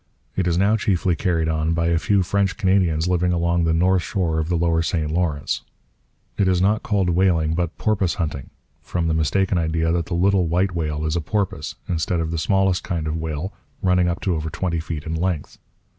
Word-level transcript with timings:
It 0.35 0.47
is 0.47 0.57
now 0.57 0.77
chiefly 0.77 1.15
carried 1.15 1.47
on 1.47 1.75
by 1.75 1.89
a 1.89 1.99
few 1.99 2.23
French 2.23 2.57
Canadians 2.57 3.07
living 3.07 3.31
along 3.31 3.65
the 3.65 3.71
north 3.75 4.01
shore 4.01 4.39
of 4.39 4.49
the 4.49 4.57
lower 4.57 4.81
St 4.81 5.11
Lawrence. 5.11 5.61
It 6.39 6.47
is 6.47 6.59
not 6.59 6.81
called 6.81 7.11
whaling 7.11 7.53
but 7.53 7.77
porpoise 7.77 8.15
hunting, 8.15 8.49
from 8.81 9.07
the 9.07 9.13
mistaken 9.13 9.59
idea 9.59 9.91
that 9.91 10.07
the 10.07 10.15
little 10.15 10.47
white 10.47 10.73
whale 10.73 11.05
is 11.05 11.15
a 11.15 11.21
porpoise, 11.21 11.75
instead 11.87 12.19
of 12.19 12.31
the 12.31 12.39
smallest 12.39 12.83
kind 12.83 13.05
of 13.05 13.15
whale, 13.17 13.53
running 13.83 14.07
up 14.09 14.21
to 14.21 14.33
over 14.33 14.49
twenty 14.49 14.79
feet 14.79 15.03
in 15.03 15.13
length. 15.13 15.59